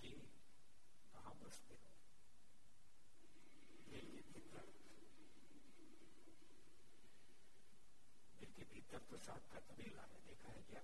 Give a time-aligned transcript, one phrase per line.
[0.00, 0.16] جی۔ کہ
[1.12, 1.86] کہاں بستے ہو
[8.40, 10.80] دل کے بھیتر تو ساتھ کا طبیلہ میں دیکھا ہے کیا؟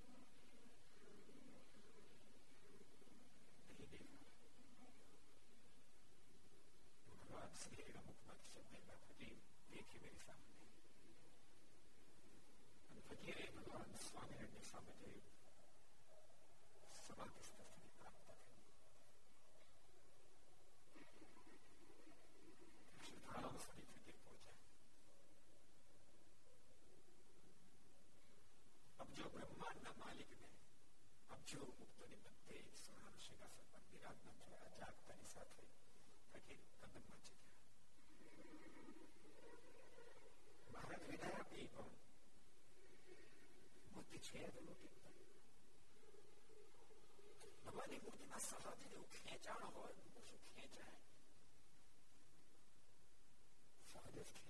[0.00, 0.24] جی،
[14.70, 15.20] سامنے۔
[17.06, 17.79] سوا کس طرح
[29.16, 30.48] جو برمان مالک نے
[31.28, 35.66] اب جو مقتنی بنتے سنان شگا سے بندی رات میں جو اجاب تنی ساتھ ہے
[36.32, 37.54] تاکہ قدم مچے گیا
[40.70, 41.94] بھارت ویدارا پی کون
[43.92, 44.88] مدی چھے دو لوگی
[47.64, 50.98] نمانی مدی نا سہا دی دیو کھینچانا ہوئے مدی سو کھینچا ہے
[53.92, 54.49] سہا دیو کھینچا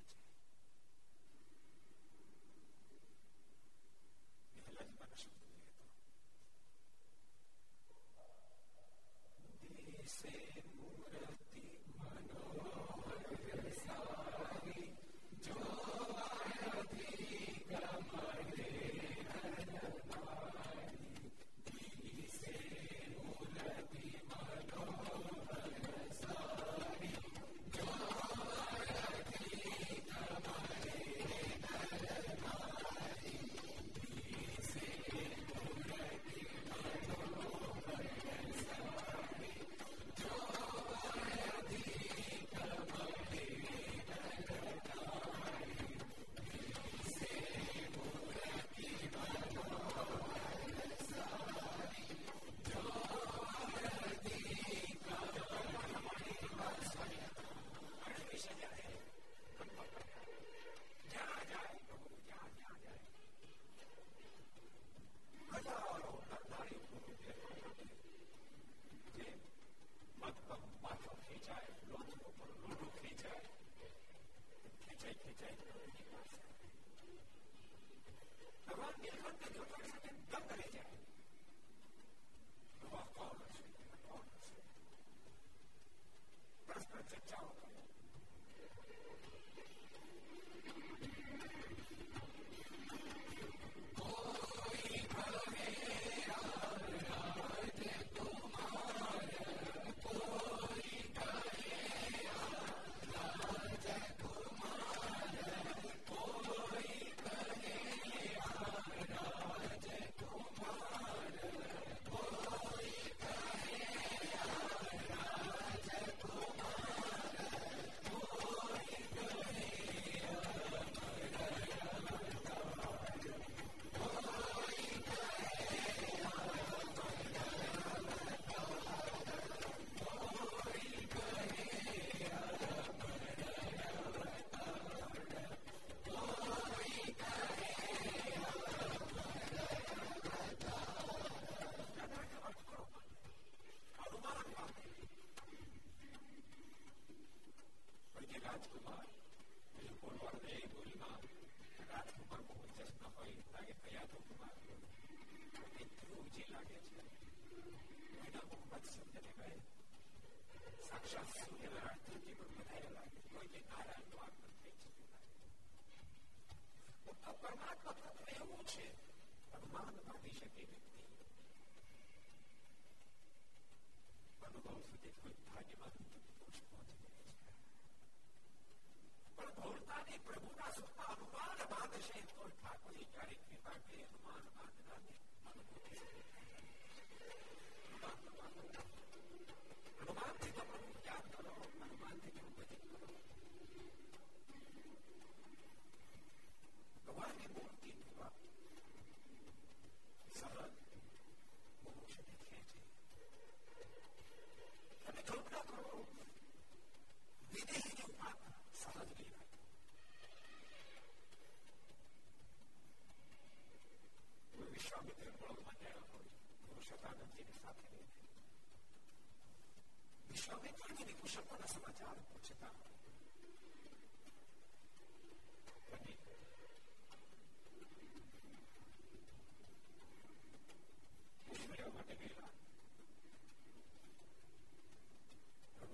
[207.62, 208.36] نہیں جو بات
[208.76, 209.58] سمجھ نہیں آتا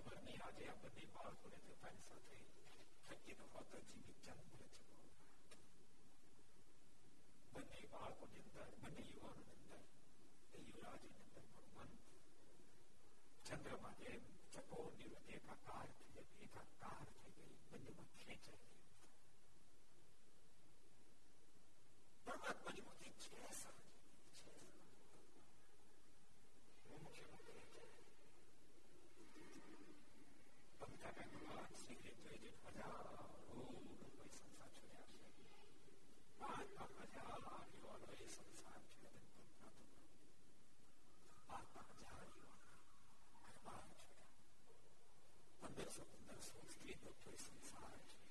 [0.00, 2.32] خبر نہیں آتے اپنے بال کو لیتے پہنے ساتھ
[3.04, 4.98] تھکی تو خاتا جی بھی جنگ بلے چکو
[7.52, 9.84] بنے بال کو دیتا ہے بنے یوان دیتا ہے
[10.52, 11.96] تیو راجی دیتا ہے مرمان
[13.44, 14.16] چندر مادے
[14.50, 18.68] چکو نیرو دیتا کار تھی دیتا کار تھی گئی بنے مکھے چاہیے
[22.26, 23.80] پرمات بنے مکھے چھے ساتھ
[24.32, 24.50] چھے
[24.90, 25.28] ساتھ
[26.84, 27.99] وہ مکھے مکھے چھے
[30.80, 32.88] 咁就係咁啊，千祈注意啲火車啊，
[33.48, 34.96] 好唔會神散出嚟
[36.40, 36.48] 啊！
[36.48, 39.06] 啊，打火車啊，如果可以神散出嚟，
[41.28, 44.00] 咁啊，打火車啊，如果可以散出
[44.68, 44.74] 嚟，
[45.60, 47.70] 咁就神就神自己都會神散
[48.08, 48.28] 出嚟。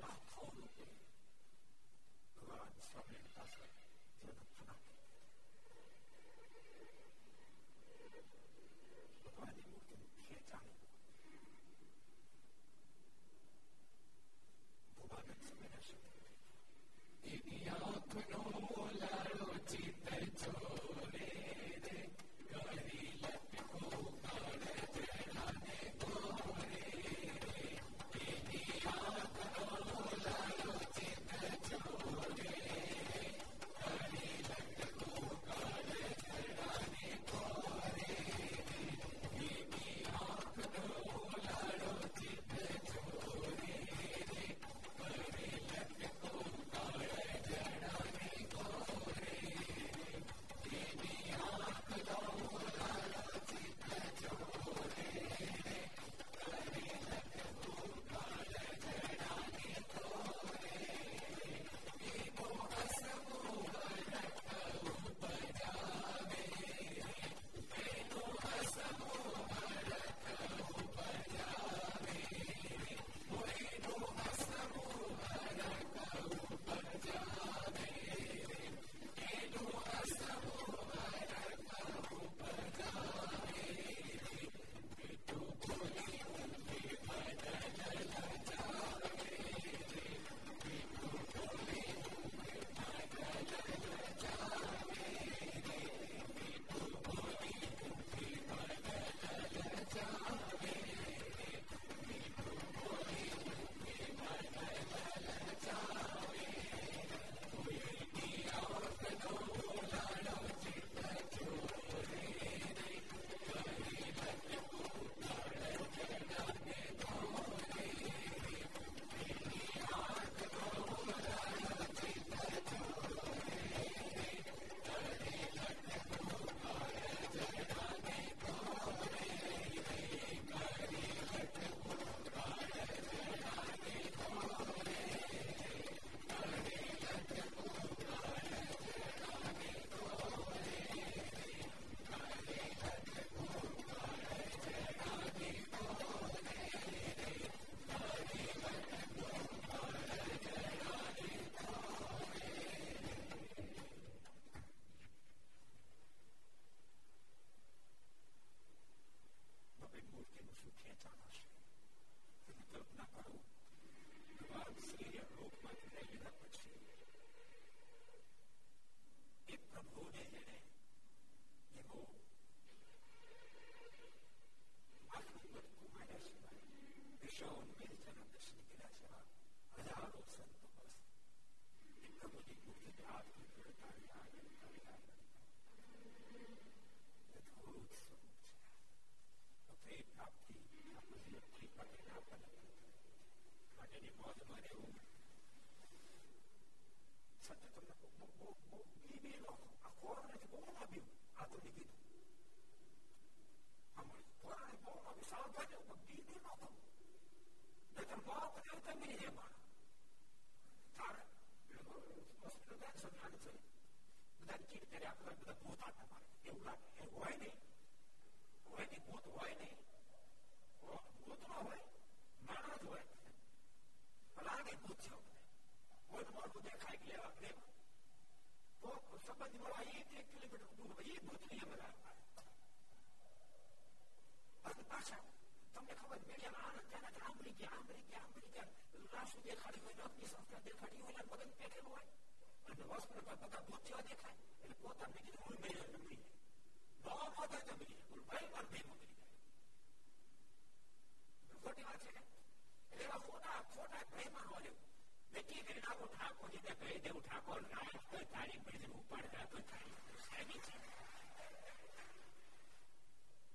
[0.00, 0.60] 拉好路，
[18.14, 18.81] Amen.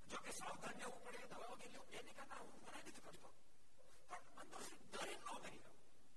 [0.08, 3.02] جو کہ سوتا جو پڑے دوا کے لیے یہ نہیں کہتا ہوں میں نہیں کچھ
[3.06, 3.30] کرتا
[4.10, 5.38] پر مندر سے ڈرے نہ ہو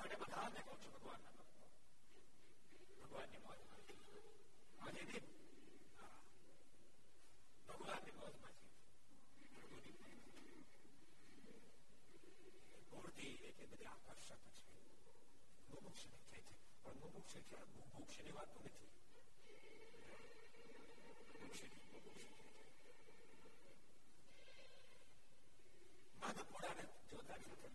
[0.00, 1.22] અને બધાને કહું છું ભગવાન
[3.00, 3.60] ભગવાનની મોત
[4.80, 5.24] આજે દિન
[7.68, 8.70] ભગવાનની મોત માંથી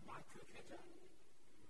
[0.06, 0.82] માથું ખેંચા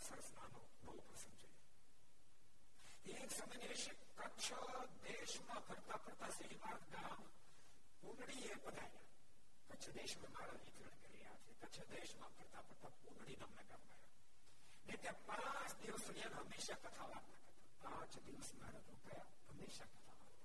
[0.00, 0.52] سرس نام
[0.84, 1.57] بہت پسند ہے
[3.14, 3.76] એક સમયે
[4.18, 4.48] કચ્છ
[5.04, 7.20] દેશમાં ફરતા ફરતા શ્રીમાર્ગ ગામ
[8.02, 9.06] પૂર્ણી એ પધાર્યા
[9.70, 14.16] કચ્છ દેશમાં મારા વિતરણ કર્યા છે કચ્છ દેશમાં ફરતા ફરતા પૂર્ણી નામના ગામ આવ્યા
[14.86, 17.26] ને ત્યાં પાંચ દિવસ સુધી હંમેશા કથા વાત
[17.82, 20.36] પાંચ દિવસ મારા રોકાયા હંમેશા કથા વાત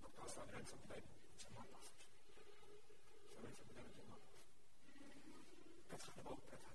[0.00, 1.04] ભક્તો સ્વામી સમુદાય
[1.40, 2.08] જમા પાસે
[3.26, 4.20] સ્વામી સમુદાય જમા
[5.90, 6.74] કથા બહુ પ્રથા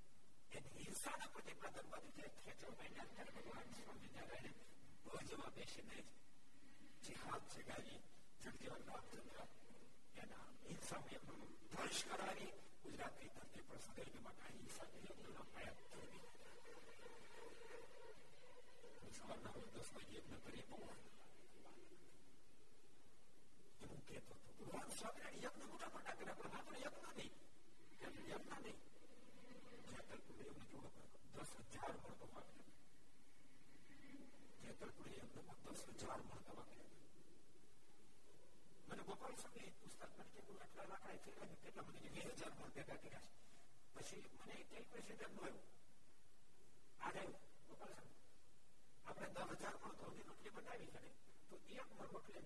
[0.53, 1.41] جب سے گیس کرنا پر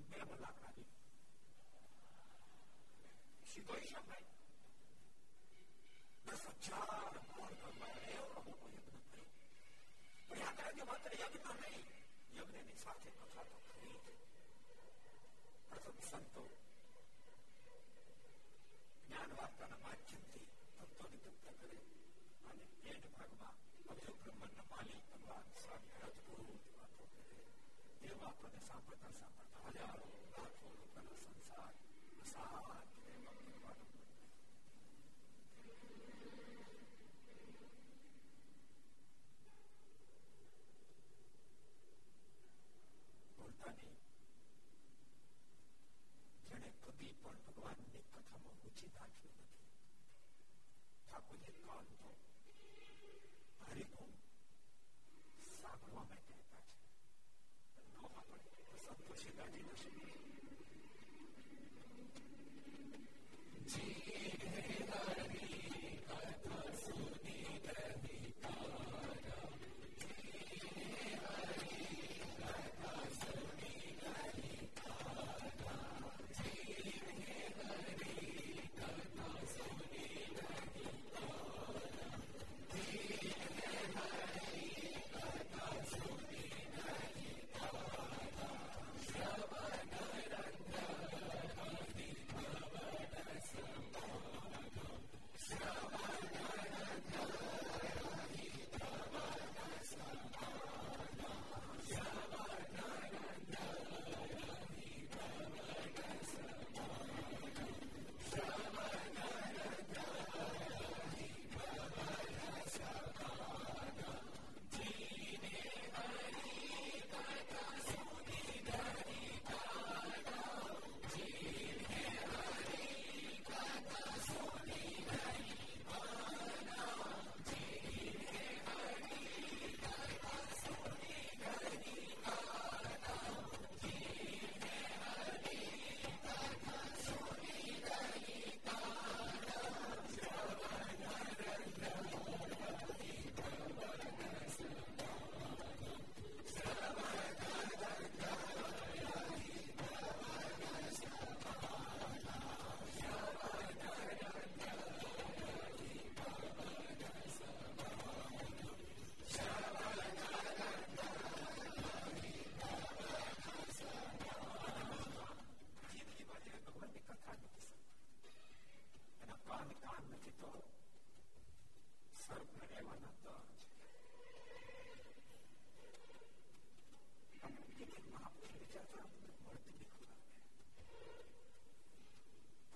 [0.09, 0.65] بے لاکھ
[3.45, 4.23] سیدھو ہی شام بھائی
[6.25, 9.21] per facciare morto ma è ora un po' io per te
[10.27, 11.69] per la terra di battere gli occhi per me
[12.33, 13.89] io ne ne sa che ho fatto qui
[15.69, 16.41] perciò mi sento
[19.05, 20.45] mi hanno fatto una macchia di
[20.77, 21.81] tutto di tutto per me
[22.41, 23.53] ma ne viene ma ma
[23.85, 26.83] ma io per me non ma lì ma non sa mi ha dato pure l'ultima
[28.01, 29.97] io va per te sempre per sempre tagliare
[30.33, 31.73] l'acqua l'acqua l'acqua l'acqua l'acqua l'acqua
[32.33, 32.94] l'acqua
[43.47, 43.93] بھولتا نہیں
[46.43, 49.65] جنہیں کبھی پر بھگوان نے کتھا میں اوچھی داکھیوں نکی
[51.07, 52.13] تھا کوئی کون تو
[53.61, 54.05] ہری کو
[55.51, 56.89] ساگروہ میں کہتا چھے
[57.87, 60.05] نوہ پڑے سب پوچھے گا جی نشکی
[63.67, 64.04] جی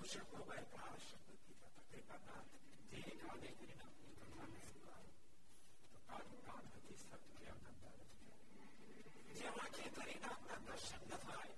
[0.09, 2.41] شکوبائے پراش پتی کا تقریباً نا
[2.91, 5.03] دینے کا دے دینا تو کھانے سے بار
[5.91, 8.65] تو کھانے کھانے کی سب کیا کھانتا رہا
[9.33, 11.53] جی اللہ کی ترین اپنا درشن نہ آئے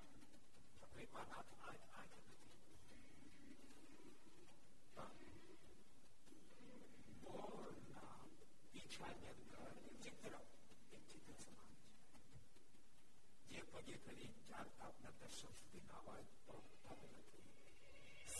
[0.81, 2.35] تقریباً نا تو آئے آئے کھانے کی
[7.21, 8.05] بولنا
[8.75, 10.37] اچھانے کر جتنا
[10.91, 11.73] اچھانے سمان
[13.45, 17.40] جی پگی ترین چارتا اپنا درشن ستی نہ آئے تو پگی ترین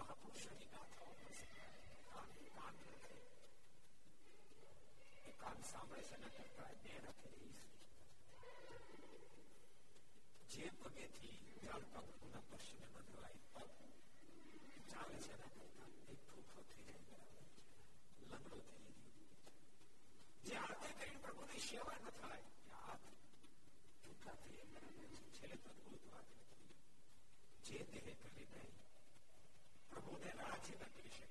[0.00, 3.18] مہاپرش کی گاتھا ہو سکتا ہے کان کان رکھے
[5.38, 7.58] کان سامنے سے نہ کرتا ہے دے رکھے نہیں
[8.70, 9.18] اس لیے
[10.50, 11.30] جیب پگے تھی
[11.62, 13.66] جال کا بھونا پرش میں بدلائی پر
[14.88, 17.18] جانے سے نہ کرتا ایک پھوک ہوتی رہے گا
[18.28, 18.78] لگڑو تھی
[20.44, 22.42] جی آتے کریں پر بھونے شیوہ نہ تھا ہے
[22.84, 23.14] آتے
[25.32, 26.38] چھلے پر بھونے تو آتے
[27.64, 28.70] جیتے ہیں کبھی نہیں۔
[29.92, 31.30] چل بڑھ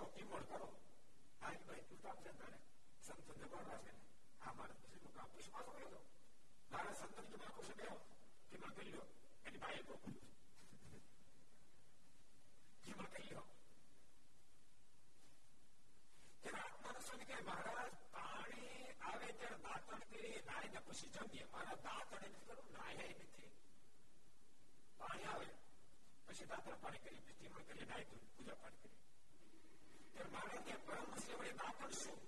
[0.00, 0.68] کمر کرو
[3.02, 3.52] سنتنس
[22.10, 23.40] پہ دانت
[24.98, 25.44] پانی آئے
[26.26, 27.84] پھر داتر پانی کریم کر
[28.36, 28.86] پوجا پاٹ
[30.86, 32.27] کرم سی والے دا پڑ سو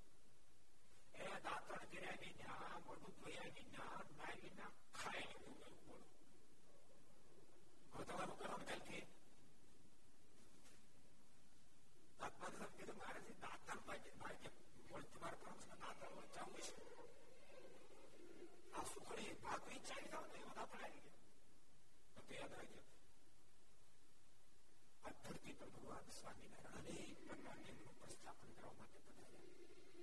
[26.11, 30.00] સ્વામિનારાયણ અનેક પ્રકારની પ્રસ્થાપન કરવા માટે પધાર્યા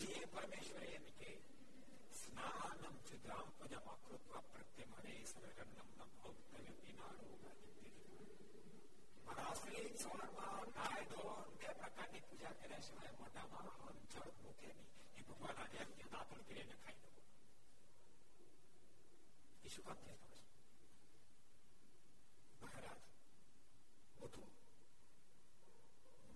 [0.00, 1.30] ജീവ പരമേശ്വര എനിക്ക്
[2.20, 6.32] സ്നാനം ചിത്രാംപജ വാക്തൃത്വ പ്രത്യമനെ സമരണം നമ്മോ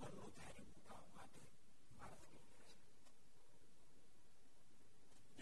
[0.01, 0.72] منو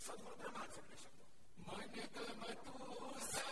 [0.00, 1.22] سدگرو برہما سب نے شکو
[1.68, 3.51] من کلم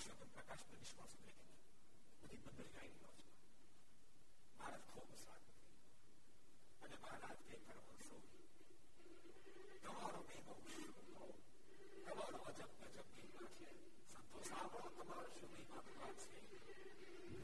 [0.00, 1.44] شکر پرکاش پر وشواس کرے گا
[2.22, 3.24] بڑی بندر گائی نہیں ہوتا
[4.58, 5.74] مہارت کھو مسلاک ہوتی
[6.80, 8.42] اور جب مہارت کے پر وہ سو گی
[9.82, 11.04] کمارو بے بہو شکر
[12.06, 13.72] کمارو عجب عجب بے باتی ہے
[14.12, 16.44] سنتو صاحب اور کمارو شکر بے بات بات سے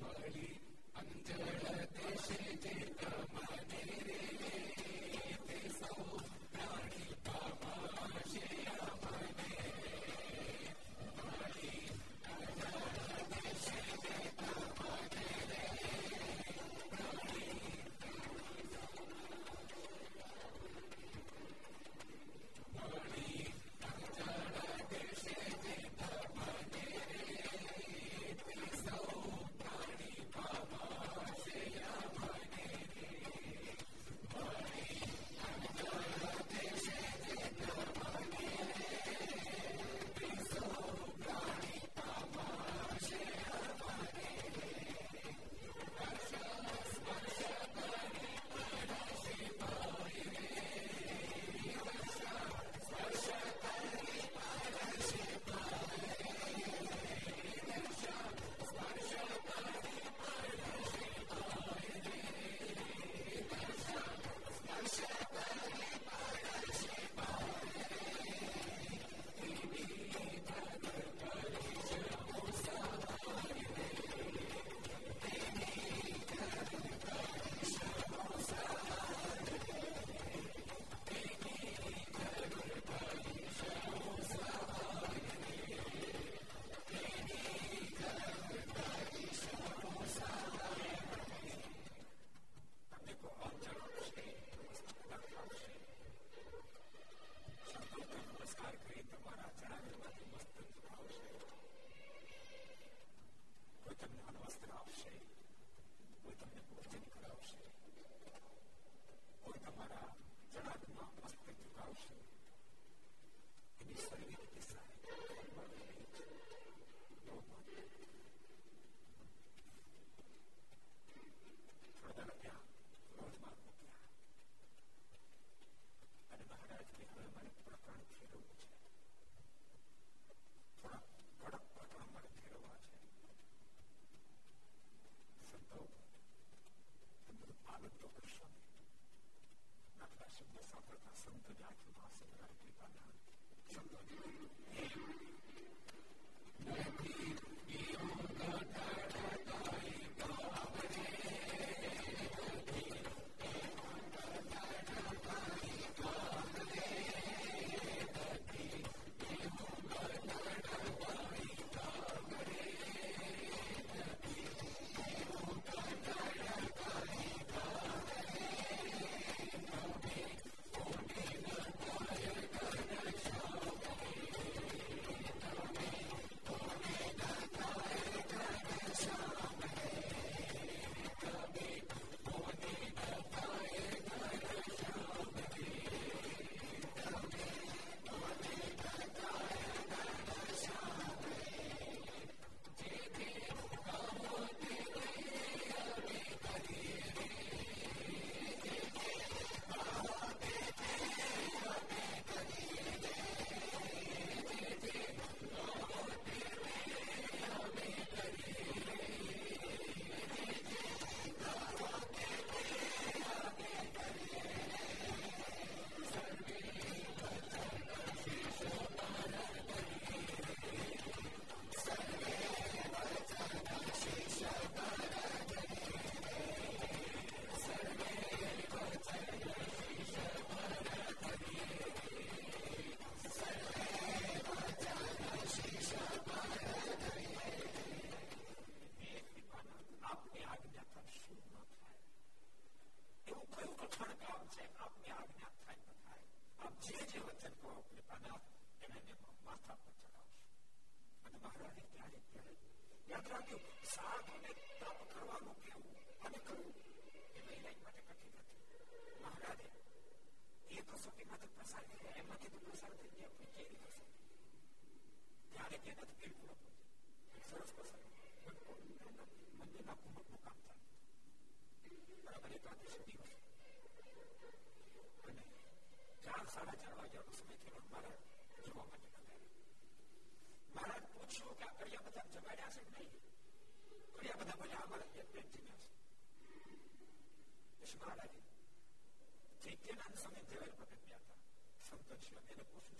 [0.01, 0.47] مالی
[0.95, 1.41] انجر
[1.95, 3.11] دیشے دیتا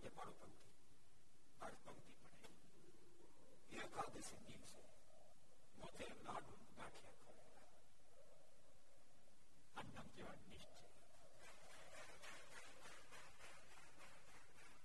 [0.00, 0.68] مجھے پڑھو پنکتی
[1.60, 2.48] پڑھ پنکتی پڑھے
[3.70, 4.80] یہ قادر سے دیو سے
[5.78, 7.60] موتے لاڈو گاٹھیا کھولے گا
[9.76, 10.88] انم کے بعد نشت سے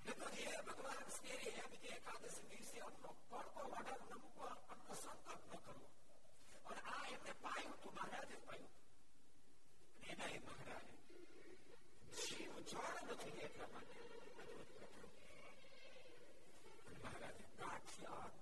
[0.03, 3.95] لیکن یہ بگوار سکیری ہے کہ یہ قادر سے دیو سے اپنا پڑھ کو وڈا
[4.05, 5.87] نمو کو اپنا سب کا اپنا کرو۔
[6.63, 8.67] اور آئے میں پائیو تمہارا دے پائیو
[9.99, 11.04] نینہ یہ مہرہ ہے
[12.63, 13.99] જાણ નથી એટલા માટે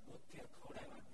[0.05, 1.13] મોતિયા ખોડાવાની